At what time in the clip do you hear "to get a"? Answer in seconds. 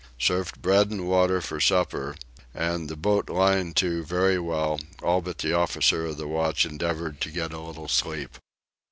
7.21-7.59